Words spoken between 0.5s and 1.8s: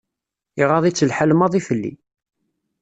Iɣaḍ-itt lḥal maḍi